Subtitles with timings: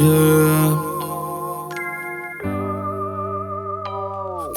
[0.00, 0.89] Yeah.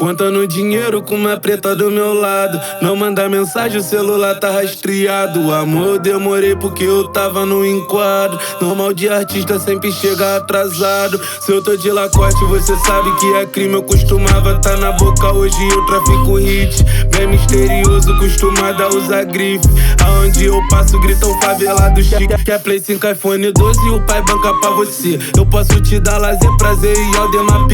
[0.04, 2.60] Contando dinheiro com uma preta do meu lado.
[2.82, 5.54] Não manda mensagem, o celular tá rastreado.
[5.54, 8.38] Amor, demorei porque eu tava no enquadro.
[8.60, 11.18] Normal de artista sempre chega atrasado.
[11.40, 13.76] Se eu tô de lacote, você sabe que é crime.
[13.76, 16.84] Eu costumava tá na boca, hoje eu trafico hit.
[17.16, 19.66] Bem misterioso, acostumado a usar grife.
[20.06, 22.28] Aonde eu passo, gritam favelado chique.
[22.44, 25.18] Quer Play 5, iPhone 12 e o pai banca pra você.
[25.38, 27.68] Eu posso te dar lazer, prazer e Aldemar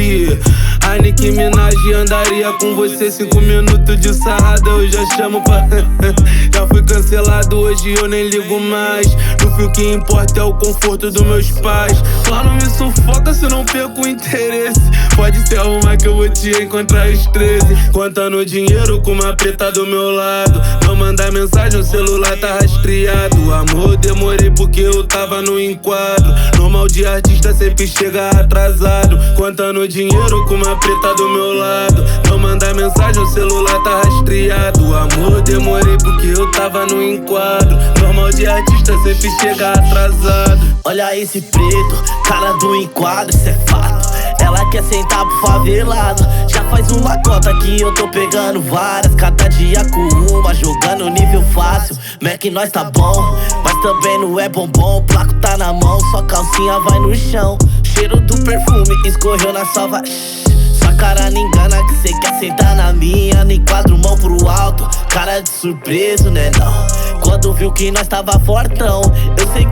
[0.89, 5.67] A Nicki Minaj andaria com você cinco minutos de sarrada, eu já chamo pra.
[6.51, 9.05] já fui cancelado, hoje eu nem ligo mais.
[9.39, 12.01] No fim, o que importa é o conforto dos meus pais.
[12.27, 14.81] Lá não me sufoca se não perco o interesse.
[15.15, 17.91] Pode ser uma que eu vou te encontrar às 13.
[17.93, 20.59] Contando dinheiro com uma preta do meu lado.
[20.87, 23.53] Não mandar mensagem, o celular tá rastreado.
[23.53, 26.33] Amor, demorei porque eu tava no enquadro.
[26.69, 29.17] Normal de artista sempre chega atrasado.
[29.35, 32.05] Contando dinheiro com uma preta do meu lado.
[32.29, 34.95] Não mandar mensagem, o celular tá rastreado.
[34.95, 37.75] Amor, demorei porque eu tava no enquadro.
[37.99, 40.61] Normal de artista sempre chega atrasado.
[40.85, 43.88] Olha esse preto, cara do enquadro, cê é fato.
[44.71, 46.25] Quer sentar pro favelado.
[46.47, 49.15] Já faz uma cota que eu tô pegando várias.
[49.15, 51.97] Cada dia com uma, jogando nível fácil.
[52.21, 55.03] Mac nós tá bom, mas também não é bombom.
[55.03, 57.57] Placo tá na mão, só calcinha vai no chão.
[57.83, 60.01] Cheiro do perfume escorreu na salva
[60.99, 63.43] cara não engana que cê quer sentar na minha.
[63.45, 67.21] Nem quadro mão pro alto, cara de surpreso, né não?
[67.21, 69.01] Quando viu que nós tava fortão,
[69.37, 69.65] eu sei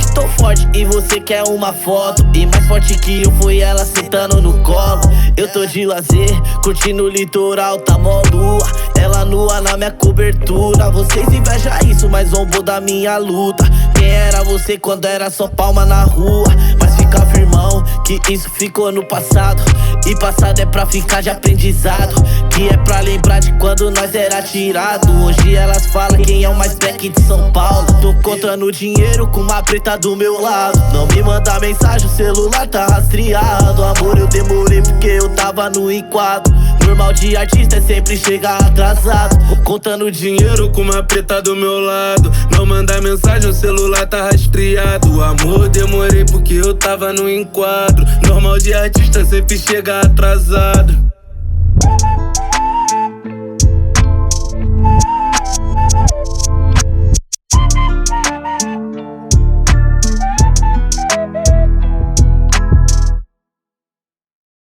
[0.47, 2.25] forte e você quer uma foto.
[2.33, 5.01] E mais forte que eu foi ela sentando no colo.
[5.35, 6.29] Eu tô de lazer,
[6.63, 8.65] curtindo o litoral, tá mó lua.
[8.97, 10.89] Ela nua na minha cobertura.
[10.89, 13.65] Vocês invejam isso, mas zombou da minha luta.
[13.95, 16.47] Quem era você quando era só palma na rua?
[16.79, 19.61] Mas fica firmão que isso ficou no passado.
[20.07, 22.15] E passado é pra ficar de aprendizado.
[22.49, 25.11] Que é pra lembrar de quando nós era tirado.
[25.25, 27.85] Hoje elas falam quem é o mais black de São Paulo.
[28.01, 30.79] Tô contando dinheiro com uma preta do meu lado.
[30.93, 33.83] Não me manda mensagem, o celular tá rastreado.
[33.83, 36.55] Amor, eu demorei porque eu tava no enquadro.
[36.87, 39.37] Normal de artista é sempre chegar atrasado.
[39.65, 42.31] Contando dinheiro com uma preta do meu lado.
[42.55, 45.21] Não manda mensagem, o celular tá rastreado.
[45.21, 48.05] Amor, demorei porque eu tava no enquadro.
[48.25, 50.97] Normal de artista sempre chega atrasado.